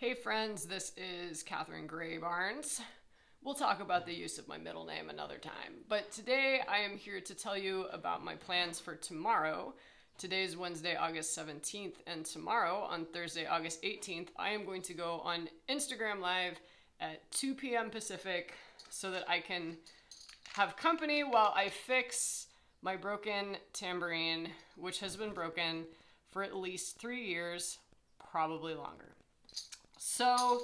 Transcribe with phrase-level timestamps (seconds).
[0.00, 2.80] Hey friends, this is Catherine Gray Barnes.
[3.44, 6.96] We'll talk about the use of my middle name another time, but today I am
[6.96, 9.74] here to tell you about my plans for tomorrow.
[10.16, 14.94] Today is Wednesday, August 17th, and tomorrow, on Thursday, August 18th, I am going to
[14.94, 16.58] go on Instagram Live
[16.98, 17.90] at 2 p.m.
[17.90, 18.54] Pacific
[18.88, 19.76] so that I can
[20.54, 22.46] have company while I fix
[22.80, 24.48] my broken tambourine,
[24.78, 25.84] which has been broken
[26.30, 27.76] for at least three years,
[28.30, 29.10] probably longer.
[30.12, 30.62] So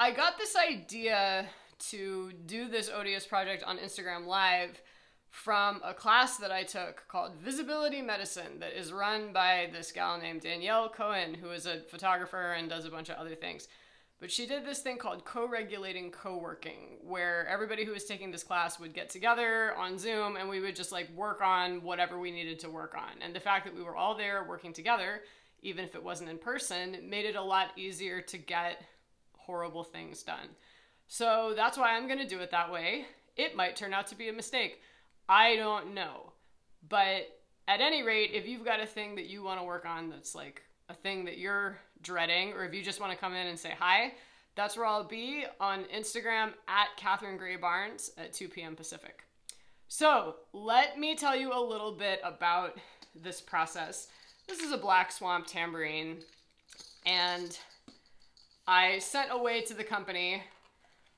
[0.00, 1.46] I got this idea
[1.90, 4.80] to do this ODS project on Instagram Live
[5.28, 10.18] from a class that I took called Visibility Medicine that is run by this gal
[10.18, 13.68] named Danielle Cohen, who is a photographer and does a bunch of other things.
[14.20, 18.30] But she did this thing called co regulating co working, where everybody who was taking
[18.30, 22.18] this class would get together on Zoom and we would just like work on whatever
[22.18, 23.20] we needed to work on.
[23.20, 25.20] And the fact that we were all there working together
[25.62, 28.82] even if it wasn't in person, made it a lot easier to get
[29.36, 30.48] horrible things done.
[31.08, 33.06] So that's why I'm going to do it that way.
[33.36, 34.80] It might turn out to be a mistake.
[35.28, 36.32] I don't know.
[36.88, 37.28] But
[37.68, 40.34] at any rate, if you've got a thing that you want to work on that's
[40.34, 43.58] like a thing that you're dreading, or if you just want to come in and
[43.58, 44.12] say hi,
[44.56, 48.74] that's where I'll be on Instagram at Catherine Gray Barnes at 2 p.m.
[48.74, 49.24] Pacific.
[49.88, 52.78] So let me tell you a little bit about
[53.14, 54.08] this process.
[54.50, 56.16] This is a black swamp tambourine,
[57.06, 57.56] and
[58.66, 60.42] I sent away to the company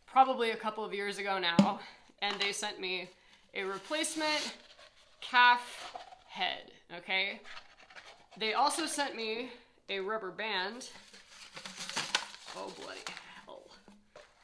[0.06, 1.80] probably a couple of years ago now,
[2.20, 3.08] and they sent me
[3.54, 4.54] a replacement
[5.22, 5.94] calf
[6.28, 7.40] head, okay?
[8.36, 9.48] They also sent me
[9.88, 10.90] a rubber band.
[12.54, 13.00] Oh, bloody
[13.46, 13.62] hell.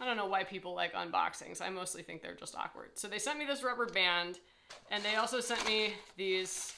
[0.01, 1.61] I don't know why people like unboxings.
[1.61, 2.93] I mostly think they're just awkward.
[2.95, 4.39] So they sent me this rubber band,
[4.91, 6.73] and they also sent me these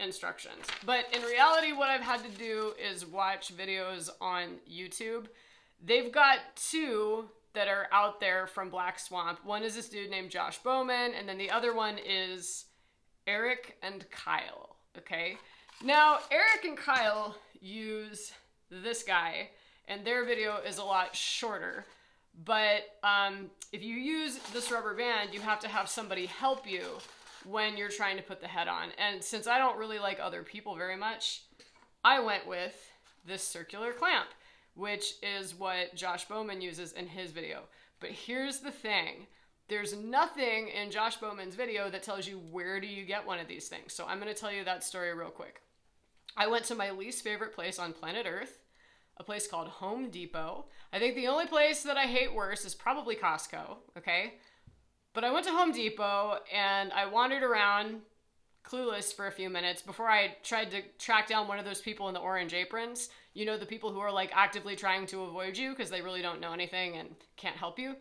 [0.00, 0.64] instructions.
[0.84, 5.26] But in reality, what I've had to do is watch videos on YouTube.
[5.84, 9.44] They've got two that are out there from Black Swamp.
[9.44, 12.66] One is this dude named Josh Bowman, and then the other one is
[13.26, 14.76] Eric and Kyle.
[14.96, 15.36] Okay?
[15.82, 18.32] Now, Eric and Kyle use
[18.70, 19.50] this guy,
[19.86, 21.84] and their video is a lot shorter.
[22.44, 26.98] But um, if you use this rubber band, you have to have somebody help you
[27.44, 28.88] when you're trying to put the head on.
[28.98, 31.42] And since I don't really like other people very much,
[32.04, 32.74] I went with
[33.26, 34.28] this circular clamp,
[34.74, 37.62] which is what Josh Bowman uses in his video.
[38.00, 39.26] But here's the thing.
[39.68, 43.48] There's nothing in Josh Bowman's video that tells you where do you get one of
[43.48, 43.92] these things.
[43.92, 45.60] So I'm going to tell you that story real quick.
[46.36, 48.60] I went to my least favorite place on planet Earth,
[49.18, 50.66] a place called Home Depot.
[50.92, 54.34] I think the only place that I hate worse is probably Costco, okay?
[55.18, 58.02] But I went to Home Depot and I wandered around
[58.64, 62.06] clueless for a few minutes before I tried to track down one of those people
[62.06, 63.08] in the orange aprons.
[63.34, 66.22] You know, the people who are like actively trying to avoid you because they really
[66.22, 67.96] don't know anything and can't help you.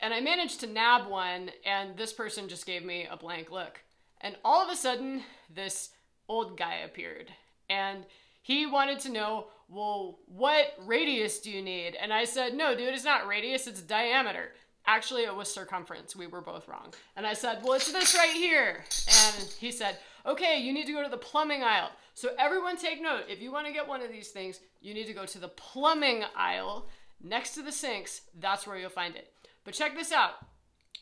[0.00, 3.80] And I managed to nab one, and this person just gave me a blank look.
[4.20, 5.92] And all of a sudden, this
[6.28, 7.32] old guy appeared.
[7.70, 8.04] And
[8.42, 11.96] he wanted to know, well, what radius do you need?
[11.98, 14.52] And I said, no, dude, it's not radius, it's diameter.
[14.86, 16.16] Actually, it was circumference.
[16.16, 16.92] We were both wrong.
[17.16, 18.84] And I said, well, it's this right here.
[19.08, 21.90] And he said, okay, you need to go to the plumbing aisle.
[22.14, 23.24] So everyone take note.
[23.28, 25.48] If you want to get one of these things, you need to go to the
[25.48, 26.88] plumbing aisle
[27.22, 28.22] next to the sinks.
[28.38, 29.32] That's where you'll find it.
[29.64, 30.32] But check this out.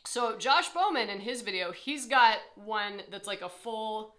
[0.05, 4.15] So Josh Bowman in his video, he's got one that's like a full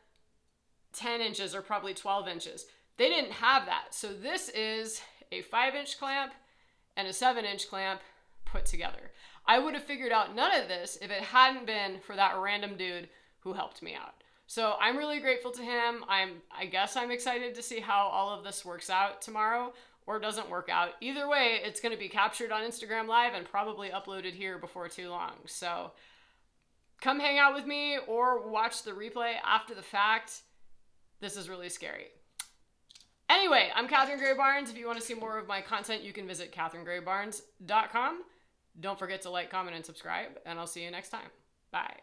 [0.94, 2.66] 10 inches or probably 12 inches.
[2.97, 3.94] They didn't have that.
[3.94, 6.34] So this is a five inch clamp
[6.97, 8.02] and a seven inch clamp
[8.46, 9.12] put together.
[9.49, 12.77] I would have figured out none of this if it hadn't been for that random
[12.77, 14.13] dude who helped me out.
[14.45, 16.05] So I'm really grateful to him.
[16.07, 19.73] I'm I guess I'm excited to see how all of this works out tomorrow
[20.05, 20.89] or doesn't work out.
[21.01, 24.87] Either way, it's going to be captured on Instagram Live and probably uploaded here before
[24.87, 25.33] too long.
[25.47, 25.93] So
[27.01, 30.41] come hang out with me or watch the replay after the fact.
[31.21, 32.05] This is really scary.
[33.27, 34.69] Anyway, I'm Catherine Gray Barnes.
[34.69, 38.23] If you want to see more of my content, you can visit catherinegraybarnes.com.
[38.79, 41.29] Don't forget to like, comment, and subscribe, and I'll see you next time.
[41.71, 41.97] Bye.